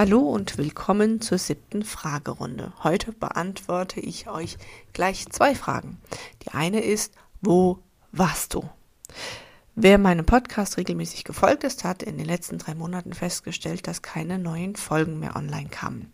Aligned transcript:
Hallo 0.00 0.20
und 0.20 0.56
willkommen 0.56 1.20
zur 1.20 1.36
siebten 1.36 1.84
Fragerunde. 1.84 2.72
Heute 2.82 3.12
beantworte 3.12 4.00
ich 4.00 4.30
euch 4.30 4.56
gleich 4.94 5.28
zwei 5.28 5.54
Fragen. 5.54 6.00
Die 6.42 6.52
eine 6.52 6.80
ist, 6.80 7.12
wo 7.42 7.80
warst 8.10 8.54
du? 8.54 8.66
Wer 9.74 9.98
meinem 9.98 10.24
Podcast 10.24 10.78
regelmäßig 10.78 11.24
gefolgt 11.24 11.64
ist, 11.64 11.84
hat 11.84 12.02
in 12.02 12.16
den 12.16 12.24
letzten 12.24 12.56
drei 12.56 12.74
Monaten 12.74 13.12
festgestellt, 13.12 13.86
dass 13.86 14.00
keine 14.00 14.38
neuen 14.38 14.74
Folgen 14.74 15.20
mehr 15.20 15.36
online 15.36 15.68
kamen. 15.68 16.10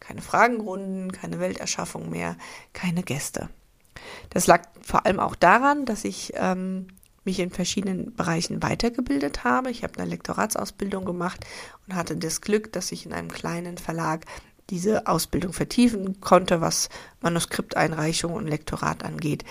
Keine 0.00 0.20
Fragenrunden, 0.20 1.10
keine 1.10 1.40
Welterschaffung 1.40 2.10
mehr, 2.10 2.36
keine 2.74 3.02
Gäste. 3.02 3.48
Das 4.28 4.48
lag 4.48 4.64
vor 4.82 5.06
allem 5.06 5.18
auch 5.18 5.34
daran, 5.34 5.86
dass 5.86 6.04
ich 6.04 6.34
ähm, 6.36 6.88
mich 7.24 7.38
in 7.38 7.50
verschiedenen 7.50 8.14
Bereichen 8.14 8.62
weitergebildet 8.62 9.44
habe. 9.44 9.70
Ich 9.70 9.82
habe 9.82 9.98
eine 9.98 10.10
Lektoratsausbildung 10.10 11.04
gemacht 11.04 11.44
und 11.86 11.94
hatte 11.94 12.16
das 12.16 12.40
Glück, 12.40 12.72
dass 12.72 12.92
ich 12.92 13.06
in 13.06 13.12
einem 13.12 13.30
kleinen 13.30 13.78
Verlag 13.78 14.24
diese 14.70 15.06
Ausbildung 15.06 15.52
vertiefen 15.52 16.20
konnte, 16.20 16.60
was 16.60 16.88
Manuskripteinreichung 17.20 18.32
und 18.32 18.46
Lektorat 18.46 19.04
angeht. 19.04 19.44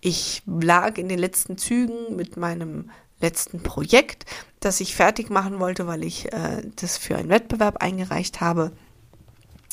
Ich 0.00 0.42
lag 0.46 0.96
in 0.98 1.08
den 1.08 1.18
letzten 1.18 1.58
Zügen 1.58 2.14
mit 2.16 2.36
meinem 2.36 2.90
letzten 3.20 3.62
Projekt, 3.62 4.26
das 4.60 4.80
ich 4.80 4.94
fertig 4.94 5.30
machen 5.30 5.60
wollte, 5.60 5.86
weil 5.86 6.04
ich 6.04 6.32
äh, 6.32 6.62
das 6.76 6.98
für 6.98 7.16
einen 7.16 7.28
Wettbewerb 7.28 7.82
eingereicht 7.82 8.40
habe. 8.40 8.72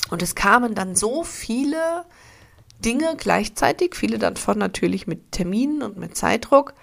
Und 0.09 0.21
es 0.21 0.35
kamen 0.35 0.73
dann 0.73 0.95
so 0.95 1.23
viele 1.23 2.05
Dinge 2.79 3.15
gleichzeitig, 3.17 3.95
viele 3.95 4.17
davon 4.17 4.57
natürlich 4.57 5.05
mit 5.05 5.31
Terminen 5.31 5.83
und 5.83 5.97
mit 5.97 6.17
Zeitdruck, 6.17 6.73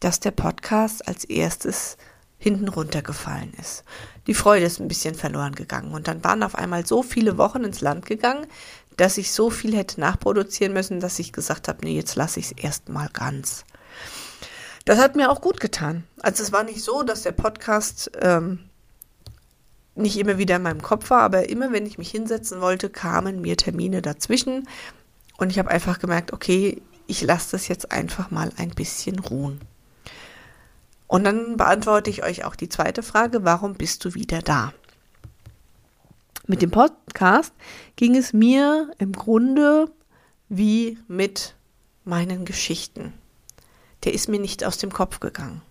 dass 0.00 0.20
der 0.20 0.30
Podcast 0.30 1.06
als 1.08 1.24
erstes 1.24 1.96
hinten 2.38 2.68
runtergefallen 2.68 3.52
ist. 3.60 3.84
Die 4.26 4.34
Freude 4.34 4.66
ist 4.66 4.80
ein 4.80 4.88
bisschen 4.88 5.14
verloren 5.14 5.54
gegangen 5.54 5.92
und 5.92 6.08
dann 6.08 6.22
waren 6.22 6.42
auf 6.42 6.54
einmal 6.54 6.86
so 6.86 7.02
viele 7.02 7.38
Wochen 7.38 7.64
ins 7.64 7.80
Land 7.80 8.06
gegangen, 8.06 8.46
dass 8.96 9.18
ich 9.18 9.32
so 9.32 9.50
viel 9.50 9.76
hätte 9.76 10.00
nachproduzieren 10.00 10.72
müssen, 10.72 11.00
dass 11.00 11.18
ich 11.18 11.32
gesagt 11.32 11.68
habe, 11.68 11.84
nee, 11.84 11.94
jetzt 11.94 12.16
lasse 12.16 12.40
ich 12.40 12.46
es 12.46 12.52
erstmal 12.52 13.08
ganz. 13.12 13.64
Das 14.84 14.98
hat 14.98 15.16
mir 15.16 15.30
auch 15.30 15.40
gut 15.40 15.60
getan. 15.60 16.04
Also 16.20 16.42
es 16.42 16.52
war 16.52 16.62
nicht 16.62 16.82
so, 16.82 17.02
dass 17.02 17.22
der 17.22 17.32
Podcast 17.32 18.10
ähm, 18.20 18.60
nicht 19.94 20.16
immer 20.18 20.38
wieder 20.38 20.56
in 20.56 20.62
meinem 20.62 20.82
Kopf 20.82 21.10
war, 21.10 21.22
aber 21.22 21.48
immer 21.48 21.72
wenn 21.72 21.86
ich 21.86 21.98
mich 21.98 22.10
hinsetzen 22.10 22.60
wollte, 22.60 22.90
kamen 22.90 23.40
mir 23.40 23.56
Termine 23.56 24.02
dazwischen 24.02 24.68
und 25.38 25.50
ich 25.50 25.58
habe 25.58 25.70
einfach 25.70 25.98
gemerkt, 25.98 26.32
okay, 26.32 26.82
ich 27.06 27.22
lasse 27.22 27.52
das 27.52 27.68
jetzt 27.68 27.92
einfach 27.92 28.30
mal 28.30 28.52
ein 28.56 28.70
bisschen 28.70 29.18
ruhen. 29.18 29.60
Und 31.06 31.24
dann 31.24 31.56
beantworte 31.56 32.10
ich 32.10 32.24
euch 32.24 32.44
auch 32.44 32.56
die 32.56 32.68
zweite 32.68 33.02
Frage, 33.02 33.44
warum 33.44 33.74
bist 33.74 34.04
du 34.04 34.14
wieder 34.14 34.42
da? 34.42 34.72
Mit 36.46 36.62
dem 36.62 36.70
Podcast 36.70 37.52
ging 37.96 38.16
es 38.16 38.32
mir 38.32 38.90
im 38.98 39.12
Grunde 39.12 39.90
wie 40.48 40.98
mit 41.08 41.54
meinen 42.04 42.44
Geschichten. 42.44 43.12
Der 44.04 44.14
ist 44.14 44.28
mir 44.28 44.38
nicht 44.38 44.64
aus 44.64 44.78
dem 44.78 44.92
Kopf 44.92 45.18
gegangen. 45.20 45.62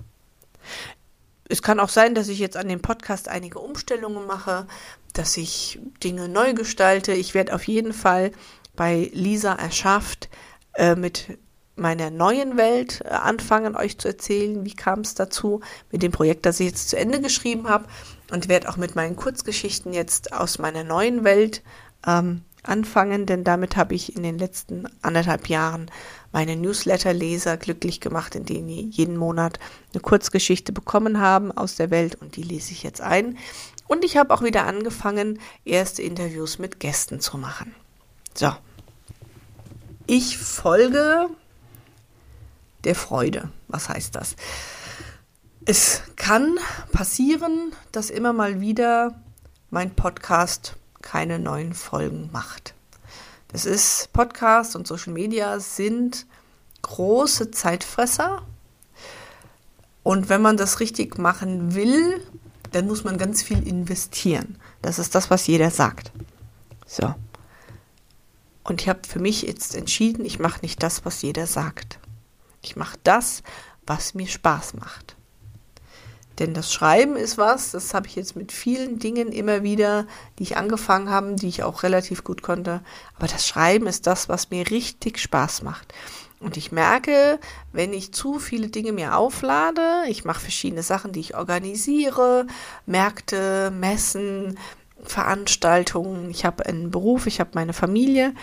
Es 1.48 1.62
kann 1.62 1.80
auch 1.80 1.90
sein, 1.90 2.16
dass 2.16 2.28
ich 2.28 2.40
jetzt 2.40 2.58
an 2.58 2.68
dem 2.68 2.82
Podcast 2.82 3.30
einige 3.30 3.60
Umstellungen 3.60 4.26
mache, 4.26 4.68
dass 5.14 5.38
ich 5.38 5.80
Dinge 6.04 6.28
neu 6.28 6.54
gestalte. 6.54 7.14
Ich 7.14 7.34
werde 7.34 7.54
auf 7.54 7.68
jeden 7.68 7.94
Fall 7.94 8.32
bei 8.76 9.10
Lisa 9.14 9.54
erschafft 9.54 10.30
äh, 10.74 10.96
mit 10.96 11.38
meiner 11.76 12.10
neuen 12.10 12.58
Welt 12.58 13.02
äh, 13.04 13.10
anfangen, 13.10 13.76
euch 13.76 13.98
zu 13.98 14.08
erzählen, 14.08 14.66
wie 14.66 14.76
kam 14.76 15.02
es 15.02 15.16
dazu 15.16 15.62
mit 15.92 16.04
dem 16.04 16.12
Projekt, 16.12 16.46
das 16.46 16.60
ich 16.60 16.68
jetzt 16.68 16.90
zu 16.90 16.98
Ende 16.98 17.22
geschrieben 17.22 17.68
habe 17.68 17.86
und 18.32 18.48
werde 18.48 18.70
auch 18.70 18.78
mit 18.78 18.96
meinen 18.96 19.16
Kurzgeschichten 19.16 19.94
jetzt 19.94 20.34
aus 20.34 20.60
meiner 20.60 20.84
neuen 20.84 21.24
Welt 21.24 21.62
ähm, 22.08 22.42
anfangen, 22.64 23.26
denn 23.26 23.44
damit 23.44 23.76
habe 23.78 23.94
ich 23.94 24.16
in 24.16 24.24
den 24.24 24.38
letzten 24.38 24.88
anderthalb 25.02 25.50
Jahren 25.50 25.92
meine 26.32 26.56
Newsletter-Leser 26.56 27.58
glücklich 27.58 28.02
gemacht, 28.02 28.36
in 28.36 28.46
denen 28.46 28.68
die 28.68 28.90
jeden 28.90 29.18
Monat 29.18 29.60
eine 29.94 30.02
Kurzgeschichte 30.02 30.72
bekommen 30.72 31.20
haben 31.20 31.52
aus 31.52 31.76
der 31.76 31.92
Welt 31.92 32.16
und 32.16 32.36
die 32.36 32.44
lese 32.44 32.72
ich 32.72 32.84
jetzt 32.84 33.02
ein. 33.02 33.38
Und 33.88 34.04
ich 34.04 34.18
habe 34.18 34.34
auch 34.34 34.42
wieder 34.42 34.66
angefangen, 34.66 35.40
erste 35.64 36.02
Interviews 36.02 36.58
mit 36.58 36.80
Gästen 36.80 37.20
zu 37.20 37.38
machen. 37.38 37.76
So. 38.34 38.52
Ich 40.08 40.38
folge 40.38 41.30
der 42.86 42.96
Freude. 42.96 43.50
Was 43.68 43.90
heißt 43.90 44.16
das? 44.16 44.36
Es 45.66 46.04
kann 46.16 46.58
passieren, 46.92 47.74
dass 47.92 48.10
immer 48.10 48.34
mal 48.34 48.62
wieder 48.62 49.20
mein 49.72 49.96
Podcast 49.96 50.76
keine 51.02 51.40
neuen 51.40 51.74
Folgen 51.74 52.30
macht. 52.32 52.76
Das 53.50 53.66
ist 53.66 54.12
Podcast 54.14 54.76
und 54.76 54.88
Social 54.88 55.14
Media 55.14 55.60
sind 55.60 56.26
große 56.82 57.52
Zeitfresser. 57.52 58.44
Und 60.04 60.30
wenn 60.30 60.42
man 60.42 60.58
das 60.58 60.80
richtig 60.80 61.18
machen 61.18 61.74
will, 61.74 62.22
dann 62.72 62.86
muss 62.88 63.04
man 63.04 63.18
ganz 63.18 63.42
viel 63.42 63.68
investieren. 63.68 64.58
Das 64.82 65.00
ist 65.00 65.16
das, 65.16 65.30
was 65.30 65.48
jeder 65.48 65.72
sagt. 65.72 66.12
So. 66.86 67.16
Und 68.64 68.82
ich 68.82 68.90
habe 68.90 69.00
für 69.08 69.20
mich 69.20 69.44
jetzt 69.44 69.76
entschieden, 69.76 70.26
ich 70.26 70.40
mache 70.40 70.62
nicht 70.62 70.84
das, 70.84 71.06
was 71.06 71.22
jeder 71.22 71.48
sagt. 71.48 72.00
Ich 72.66 72.76
mache 72.76 72.98
das, 73.04 73.44
was 73.86 74.16
mir 74.16 74.28
Spaß 74.28 74.74
macht. 74.74 75.16
Denn 76.40 76.54
das 76.54 76.74
Schreiben 76.74 77.16
ist 77.16 77.38
was, 77.38 77.72
das 77.72 77.94
habe 77.94 78.08
ich 78.08 78.16
jetzt 78.16 78.36
mit 78.36 78.52
vielen 78.52 79.00
Dingen 79.00 79.32
immer 79.32 79.64
wieder, 79.64 80.06
die 80.38 80.44
ich 80.44 80.58
angefangen 80.58 81.10
habe, 81.10 81.36
die 81.36 81.48
ich 81.48 81.64
auch 81.64 81.84
relativ 81.84 82.24
gut 82.24 82.42
konnte. 82.42 82.82
Aber 83.16 83.28
das 83.28 83.48
Schreiben 83.48 83.88
ist 83.88 84.08
das, 84.08 84.28
was 84.28 84.50
mir 84.50 84.70
richtig 84.70 85.20
Spaß 85.20 85.62
macht. 85.62 85.94
Und 86.40 86.58
ich 86.58 86.72
merke, 86.72 87.40
wenn 87.72 87.94
ich 87.94 88.14
zu 88.14 88.40
viele 88.40 88.68
Dinge 88.68 88.92
mir 88.92 89.16
auflade, 89.16 90.04
ich 90.10 90.26
mache 90.26 90.42
verschiedene 90.42 90.84
Sachen, 90.84 91.14
die 91.14 91.22
ich 91.22 91.36
organisiere, 91.36 92.48
Märkte, 92.86 93.72
Messen, 93.72 94.58
Veranstaltungen, 95.04 96.30
ich 96.32 96.44
habe 96.46 96.66
einen 96.66 96.92
Beruf, 96.92 97.28
ich 97.28 97.40
habe 97.40 97.52
meine 97.54 97.74
Familie, 97.74 98.34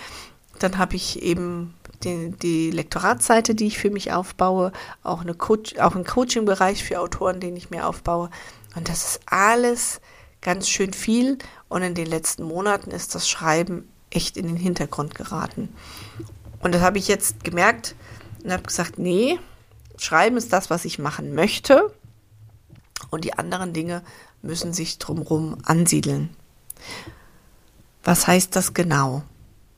dann 0.58 0.78
habe 0.78 0.96
ich 0.96 1.22
eben 1.22 1.74
die, 2.04 2.30
die 2.30 2.70
Lektoratsseite, 2.70 3.54
die 3.54 3.66
ich 3.66 3.78
für 3.78 3.90
mich 3.90 4.12
aufbaue, 4.12 4.72
auch, 5.02 5.20
eine 5.20 5.34
Coach, 5.34 5.76
auch 5.78 5.94
einen 5.94 6.04
Coaching-Bereich 6.04 6.84
für 6.84 7.00
Autoren, 7.00 7.40
den 7.40 7.56
ich 7.56 7.70
mir 7.70 7.86
aufbaue. 7.86 8.30
Und 8.74 8.88
das 8.88 9.04
ist 9.04 9.20
alles 9.26 10.00
ganz 10.40 10.68
schön 10.68 10.92
viel. 10.92 11.38
Und 11.68 11.82
in 11.82 11.94
den 11.94 12.06
letzten 12.06 12.42
Monaten 12.42 12.90
ist 12.90 13.14
das 13.14 13.28
Schreiben 13.28 13.88
echt 14.10 14.36
in 14.36 14.46
den 14.46 14.56
Hintergrund 14.56 15.14
geraten. 15.14 15.68
Und 16.60 16.74
das 16.74 16.82
habe 16.82 16.98
ich 16.98 17.08
jetzt 17.08 17.44
gemerkt 17.44 17.94
und 18.44 18.52
habe 18.52 18.62
gesagt, 18.62 18.98
nee, 18.98 19.38
Schreiben 19.96 20.36
ist 20.36 20.52
das, 20.52 20.70
was 20.70 20.84
ich 20.84 20.98
machen 20.98 21.34
möchte. 21.34 21.92
Und 23.10 23.24
die 23.24 23.34
anderen 23.34 23.72
Dinge 23.72 24.02
müssen 24.42 24.72
sich 24.72 24.98
drumherum 24.98 25.58
ansiedeln. 25.64 26.30
Was 28.04 28.26
heißt 28.26 28.56
das 28.56 28.74
genau? 28.74 29.22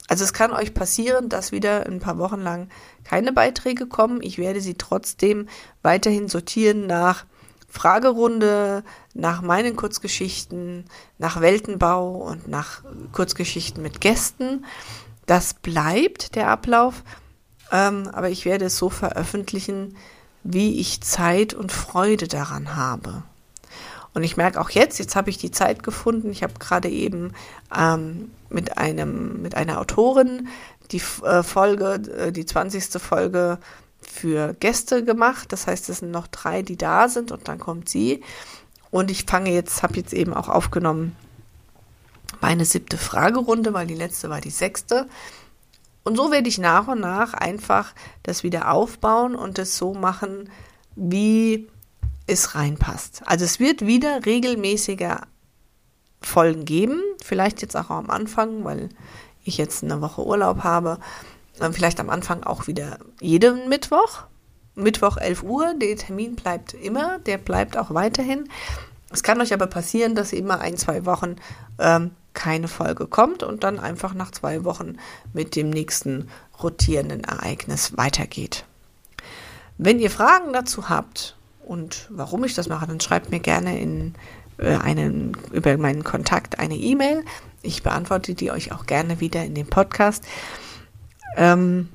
Also 0.07 0.25
es 0.25 0.33
kann 0.33 0.53
euch 0.53 0.75
passieren, 0.75 1.29
dass 1.29 1.53
wieder 1.53 1.87
ein 1.87 2.01
paar 2.01 2.19
Wochen 2.19 2.41
lang 2.41 2.69
keine 3.05 3.33
Beiträge 3.33 3.87
kommen. 3.87 4.21
Ich 4.23 4.39
werde 4.39 4.61
sie 4.61 4.75
trotzdem 4.75 5.49
weiterhin 5.83 6.29
sortieren 6.29 6.87
nach 6.87 7.25
Fragerunde, 7.69 8.85
nach 9.15 9.43
meinen 9.43 9.77
Kurzgeschichten, 9.77 10.85
nach 11.19 11.41
Weltenbau 11.41 12.17
und 12.17 12.49
nach 12.49 12.83
Kurzgeschichten 13.13 13.83
mit 13.83 14.01
Gästen. 14.01 14.65
Das 15.27 15.55
bleibt 15.55 16.37
der 16.37 16.49
Ablauf, 16.51 17.03
ähm, 17.73 18.09
aber 18.13 18.29
ich 18.29 18.45
werde 18.45 18.67
es 18.67 18.77
so 18.77 18.91
veröffentlichen, 18.91 19.97
wie 20.45 20.79
ich 20.79 21.01
Zeit 21.01 21.55
und 21.55 21.73
Freude 21.73 22.29
daran 22.29 22.77
habe. 22.77 23.25
Und 24.15 24.23
ich 24.23 24.37
merke 24.37 24.61
auch 24.61 24.71
jetzt, 24.71 24.99
jetzt 24.99 25.17
habe 25.17 25.31
ich 25.31 25.39
die 25.39 25.51
Zeit 25.51 25.83
gefunden. 25.83 26.31
Ich 26.31 26.43
habe 26.43 26.55
gerade 26.59 26.89
eben 26.89 27.33
ähm, 27.77 28.31
mit 28.49 28.79
einem, 28.79 29.43
mit 29.43 29.57
einer 29.57 29.81
Autorin 29.81 30.49
die 30.93 31.03
äh, 31.25 31.43
Folge, 31.43 32.01
äh, 32.17 32.33
die 32.33 32.47
20. 32.47 33.03
Folge 33.03 33.59
für 34.01 34.55
Gäste 34.55 35.05
gemacht. 35.05 35.53
Das 35.53 35.67
heißt, 35.67 35.89
es 35.89 35.99
sind 35.99 36.13
noch 36.13 36.29
drei, 36.29 36.63
die 36.63 36.77
da 36.77 37.09
sind 37.09 37.33
und 37.33 37.49
dann 37.49 37.59
kommt 37.59 37.89
sie. 37.89 38.23
Und 38.91 39.11
ich 39.11 39.25
fange 39.25 39.51
jetzt, 39.51 39.83
habe 39.83 39.97
jetzt 39.97 40.13
eben 40.13 40.33
auch 40.33 40.49
aufgenommen 40.49 41.17
meine 42.41 42.65
siebte 42.65 42.99
Fragerunde, 42.99 43.73
weil 43.73 43.87
die 43.87 43.95
letzte 43.95 44.31
war 44.31 44.41
die 44.41 44.51
sechste. 44.51 45.09
Und 46.05 46.17
so 46.17 46.31
werde 46.31 46.49
ich 46.49 46.59
nach 46.59 46.87
und 46.89 47.01
nach 47.01 47.33
einfach 47.33 47.95
das 48.23 48.43
wieder 48.43 48.71
aufbauen 48.71 49.35
und 49.35 49.59
es 49.59 49.79
so 49.79 49.95
machen, 49.95 50.51
wie 50.95 51.69
es 52.27 52.55
reinpasst. 52.55 53.23
Also 53.27 53.45
es 53.45 53.61
wird 53.61 53.87
wieder 53.87 54.25
regelmäßiger 54.25 55.27
Folgen 56.21 56.65
geben, 56.65 57.01
vielleicht 57.23 57.63
jetzt 57.63 57.77
auch 57.77 57.91
am 57.91 58.11
Anfang, 58.11 58.65
weil 58.65 58.89
ich 59.45 59.59
jetzt 59.59 59.85
eine 59.85 60.01
Woche 60.01 60.27
Urlaub 60.27 60.65
habe, 60.65 60.99
vielleicht 61.73 62.01
am 62.01 62.11
Anfang 62.11 62.43
auch 62.43 62.67
wieder 62.67 62.99
jeden 63.21 63.69
Mittwoch. 63.69 64.25
Mittwoch 64.75 65.19
11 65.19 65.43
Uhr, 65.45 65.75
der 65.75 65.97
Termin 65.97 66.35
bleibt 66.35 66.75
immer, 66.75 67.19
der 67.21 67.39
bleibt 67.39 67.77
auch 67.77 67.95
weiterhin. 67.95 68.49
Es 69.13 69.23
kann 69.23 69.41
euch 69.41 69.53
aber 69.53 69.69
passieren, 69.69 70.17
dass 70.17 70.33
immer 70.33 70.61
ein, 70.61 70.77
zwei 70.77 71.05
Wochen 71.05 71.37
ähm, 71.79 72.11
keine 72.33 72.67
Folge 72.67 73.07
kommt 73.07 73.45
und 73.45 73.63
dann 73.63 73.79
einfach 73.79 74.15
nach 74.15 74.33
zwei 74.33 74.65
Wochen 74.65 74.97
mit 75.33 75.55
dem 75.55 75.71
nächsten 75.71 76.29
rotierenden 76.61 77.23
Ereignis 77.23 77.97
weitergeht. 77.97 78.65
Wenn 79.79 80.01
ihr 80.01 80.11
Fragen 80.11 80.53
dazu 80.53 80.89
habt 80.89 81.37
und 81.67 82.07
warum 82.11 82.45
ich 82.45 82.55
das 82.55 82.69
mache, 82.69 82.87
dann 82.87 83.01
schreibt 83.01 83.31
mir 83.31 83.41
gerne 83.41 83.79
in 83.81 84.15
äh, 84.59 84.77
einen, 84.77 85.37
über 85.53 85.77
meinen 85.77 86.05
Kontakt 86.05 86.59
eine 86.59 86.77
E-Mail. 86.77 87.25
Ich 87.63 87.83
beantworte 87.83 88.35
die 88.35 88.51
euch 88.51 88.73
auch 88.73 88.87
gerne 88.87 89.21
wieder 89.21 89.45
in 89.45 89.55
dem 89.55 89.67
Podcast. 89.67 90.25
Ähm, 91.37 91.89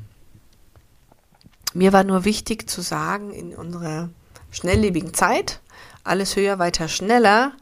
mir 1.73 1.93
war 1.93 2.03
nur 2.03 2.25
wichtig 2.25 2.69
zu 2.69 2.81
sagen, 2.81 3.31
in 3.31 3.55
unserer 3.55 4.09
schnelllebigen 4.51 5.13
Zeit, 5.13 5.61
alles 6.03 6.35
höher, 6.35 6.59
weiter, 6.59 6.87
schneller, 6.87 7.53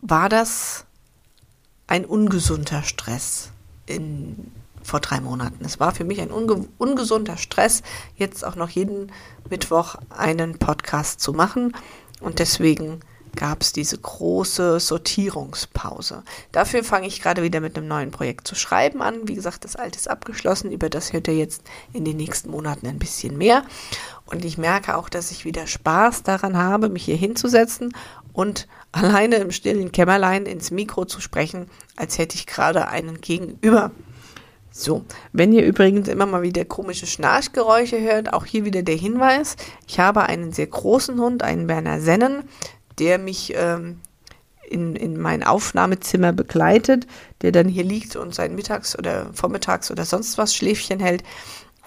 war 0.00 0.28
das 0.28 0.84
ein 1.86 2.04
ungesunder 2.04 2.82
Stress 2.82 3.50
in, 3.86 4.50
vor 4.86 5.00
drei 5.00 5.20
Monaten. 5.20 5.64
Es 5.64 5.80
war 5.80 5.94
für 5.94 6.04
mich 6.04 6.20
ein 6.20 6.30
unge 6.30 6.66
ungesunder 6.78 7.36
Stress, 7.36 7.82
jetzt 8.16 8.44
auch 8.44 8.56
noch 8.56 8.70
jeden 8.70 9.12
Mittwoch 9.50 9.96
einen 10.10 10.58
Podcast 10.58 11.20
zu 11.20 11.32
machen. 11.32 11.74
Und 12.20 12.38
deswegen 12.38 13.00
gab 13.36 13.60
es 13.60 13.72
diese 13.72 13.98
große 13.98 14.80
Sortierungspause. 14.80 16.22
Dafür 16.52 16.82
fange 16.82 17.06
ich 17.06 17.20
gerade 17.20 17.42
wieder 17.42 17.60
mit 17.60 17.76
einem 17.76 17.86
neuen 17.86 18.10
Projekt 18.10 18.48
zu 18.48 18.54
schreiben 18.54 19.02
an. 19.02 19.28
Wie 19.28 19.34
gesagt, 19.34 19.64
das 19.64 19.76
alte 19.76 19.98
ist 19.98 20.08
abgeschlossen. 20.08 20.72
Über 20.72 20.88
das 20.88 21.12
hört 21.12 21.28
ihr 21.28 21.36
jetzt 21.36 21.62
in 21.92 22.04
den 22.04 22.16
nächsten 22.16 22.50
Monaten 22.50 22.86
ein 22.86 22.98
bisschen 22.98 23.36
mehr. 23.36 23.64
Und 24.24 24.44
ich 24.44 24.58
merke 24.58 24.96
auch, 24.96 25.08
dass 25.08 25.30
ich 25.30 25.44
wieder 25.44 25.66
Spaß 25.66 26.22
daran 26.22 26.56
habe, 26.56 26.88
mich 26.88 27.04
hier 27.04 27.16
hinzusetzen 27.16 27.94
und 28.32 28.66
alleine 28.90 29.36
im 29.36 29.52
stillen 29.52 29.92
Kämmerlein 29.92 30.46
ins 30.46 30.70
Mikro 30.70 31.04
zu 31.04 31.20
sprechen, 31.20 31.68
als 31.94 32.18
hätte 32.18 32.34
ich 32.34 32.46
gerade 32.46 32.88
einen 32.88 33.20
Gegenüber. 33.20 33.92
So, 34.78 35.06
wenn 35.32 35.54
ihr 35.54 35.64
übrigens 35.64 36.06
immer 36.06 36.26
mal 36.26 36.42
wieder 36.42 36.66
komische 36.66 37.06
Schnarchgeräusche 37.06 37.98
hört, 37.98 38.34
auch 38.34 38.44
hier 38.44 38.66
wieder 38.66 38.82
der 38.82 38.94
Hinweis, 38.94 39.56
ich 39.86 39.98
habe 39.98 40.24
einen 40.24 40.52
sehr 40.52 40.66
großen 40.66 41.18
Hund, 41.18 41.42
einen 41.42 41.66
Berner 41.66 41.98
Sennen, 42.02 42.42
der 42.98 43.16
mich 43.16 43.54
ähm, 43.56 44.02
in, 44.68 44.94
in 44.94 45.18
mein 45.18 45.42
Aufnahmezimmer 45.42 46.34
begleitet, 46.34 47.06
der 47.40 47.52
dann 47.52 47.68
hier 47.68 47.84
liegt 47.84 48.16
und 48.16 48.34
sein 48.34 48.54
Mittags- 48.54 48.98
oder 48.98 49.30
Vormittags- 49.32 49.90
oder 49.90 50.04
sonst 50.04 50.36
was 50.36 50.54
Schläfchen 50.54 51.00
hält. 51.00 51.24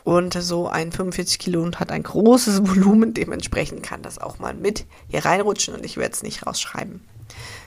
Und 0.03 0.33
so 0.33 0.67
ein 0.67 0.91
45 0.91 1.37
Kilo 1.37 1.61
und 1.61 1.79
hat 1.79 1.91
ein 1.91 2.01
großes 2.01 2.67
Volumen, 2.67 3.13
dementsprechend 3.13 3.83
kann 3.83 4.01
das 4.01 4.17
auch 4.17 4.39
mal 4.39 4.55
mit 4.55 4.87
hier 5.09 5.25
reinrutschen 5.25 5.75
und 5.75 5.85
ich 5.85 5.97
werde 5.97 6.13
es 6.13 6.23
nicht 6.23 6.47
rausschreiben. 6.47 7.01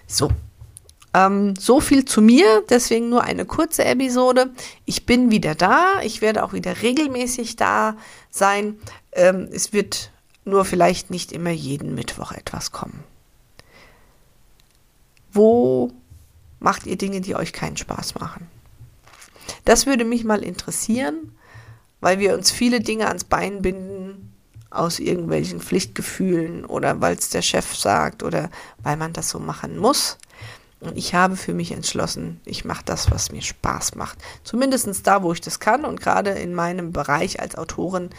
So. 0.09 0.33
Ähm, 1.14 1.55
so 1.56 1.81
viel 1.81 2.05
zu 2.05 2.23
mir, 2.23 2.62
deswegen 2.70 3.11
nur 3.11 3.23
eine 3.23 3.44
kurze 3.44 3.85
Episode. 3.85 4.50
Ich 4.87 5.05
bin 5.05 5.31
wieder 5.31 5.55
da, 5.55 6.00
ich 6.03 6.23
werde 6.23 6.43
auch 6.43 6.53
wieder 6.53 6.82
regelmäßig 6.82 7.56
da 7.56 7.97
sein. 8.31 8.79
Ähm, 9.12 9.49
es 9.53 9.73
wird 9.73 10.11
nur 10.44 10.64
vielleicht 10.64 11.11
nicht 11.11 11.32
immer 11.32 11.50
jeden 11.50 11.94
Mittwoch 11.94 12.32
etwas 12.32 12.73
kommen. 12.73 13.05
Wo 15.32 15.93
macht 16.61 16.87
ihr 16.87 16.97
Dinge, 16.97 17.20
die 17.20 17.37
euch 17.37 17.53
keinen 17.53 17.76
Spaß 17.76 18.15
machen? 18.17 18.49
Das 19.65 19.87
würde 19.87 20.05
mich 20.05 20.25
mal 20.25 20.43
interessieren, 20.43 21.37
weil 22.00 22.19
wir 22.19 22.35
uns 22.35 22.50
viele 22.50 22.81
Dinge 22.81 23.08
ans 23.08 23.25
Bein 23.25 23.62
binden 23.62 24.32
aus 24.70 24.99
irgendwelchen 24.99 25.61
Pflichtgefühlen 25.61 26.65
oder 26.65 27.00
weil 27.00 27.17
es 27.17 27.29
der 27.31 27.43
Chef 27.43 27.76
sagt 27.76 28.23
oder 28.23 28.50
weil 28.82 28.97
man 28.97 29.12
das 29.12 29.29
so 29.29 29.38
machen 29.38 29.76
muss. 29.76 30.19
Und 30.82 30.99
ich 30.99 31.14
habe 31.14 31.37
für 31.37 31.55
mich 31.55 31.70
entschlossen, 31.70 32.40
ich 32.44 32.64
mache 32.64 32.82
das, 32.84 33.11
was 33.12 33.31
mir 33.31 33.43
Spaß 33.43 33.94
macht. 33.94 34.19
Zumindest 34.43 35.06
da, 35.06 35.23
wo 35.23 35.32
ich 35.32 35.40
das 35.40 35.61
kann. 35.61 35.84
Und 35.84 36.00
gerade 36.00 36.31
in 36.31 36.55
meinem 36.55 36.93
Bereich 36.93 37.40
als 37.40 37.56
Autorin 37.56 38.11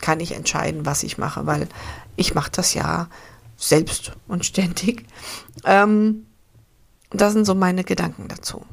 kann 0.00 0.20
ich 0.20 0.32
entscheiden, 0.32 0.86
was 0.86 1.02
ich 1.02 1.18
mache, 1.18 1.46
weil 1.46 1.68
ich 2.16 2.34
mache 2.34 2.50
das 2.50 2.72
ja 2.72 3.08
selbst 3.56 4.12
und 4.28 4.46
ständig. 4.46 5.04
Ähm, 5.64 6.26
das 7.10 7.34
sind 7.34 7.44
so 7.44 7.54
meine 7.54 7.84
Gedanken 7.84 8.28
dazu. 8.28 8.64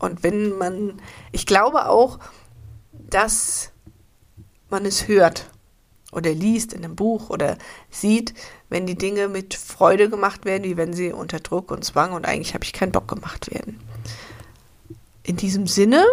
Und 0.00 0.24
wenn 0.24 0.58
man, 0.58 1.00
ich 1.30 1.46
glaube 1.46 1.88
auch, 1.88 2.18
dass 2.92 3.70
man 4.70 4.84
es 4.84 5.06
hört 5.06 5.46
oder 6.12 6.30
liest 6.32 6.72
in 6.72 6.84
einem 6.84 6.94
Buch 6.94 7.30
oder 7.30 7.56
sieht, 7.90 8.34
wenn 8.68 8.86
die 8.86 8.96
Dinge 8.96 9.28
mit 9.28 9.54
Freude 9.54 10.08
gemacht 10.08 10.44
werden, 10.44 10.64
wie 10.64 10.76
wenn 10.76 10.92
sie 10.92 11.12
unter 11.12 11.40
Druck 11.40 11.70
und 11.70 11.84
Zwang 11.84 12.12
und 12.12 12.26
eigentlich 12.26 12.54
habe 12.54 12.64
ich 12.64 12.72
keinen 12.72 12.92
Bock 12.92 13.08
gemacht 13.08 13.52
werden. 13.52 13.80
In 15.24 15.36
diesem 15.36 15.66
Sinne 15.66 16.04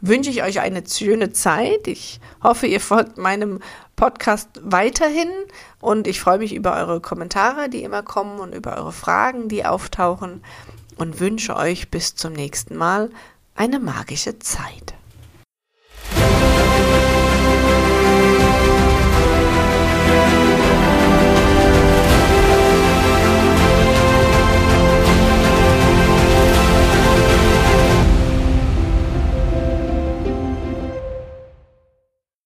wünsche 0.00 0.30
ich 0.30 0.42
euch 0.42 0.60
eine 0.60 0.82
schöne 0.86 1.32
Zeit. 1.32 1.86
Ich 1.86 2.20
hoffe, 2.42 2.66
ihr 2.66 2.80
folgt 2.80 3.18
meinem 3.18 3.60
Podcast 3.96 4.48
weiterhin 4.62 5.30
und 5.80 6.06
ich 6.06 6.20
freue 6.20 6.38
mich 6.38 6.54
über 6.54 6.76
eure 6.76 7.00
Kommentare, 7.00 7.68
die 7.68 7.82
immer 7.82 8.02
kommen 8.02 8.38
und 8.38 8.54
über 8.54 8.76
eure 8.76 8.92
Fragen, 8.92 9.48
die 9.48 9.64
auftauchen 9.64 10.42
und 10.96 11.20
wünsche 11.20 11.56
euch 11.56 11.90
bis 11.90 12.14
zum 12.14 12.32
nächsten 12.32 12.76
Mal 12.76 13.10
eine 13.54 13.78
magische 13.78 14.38
Zeit. 14.38 14.94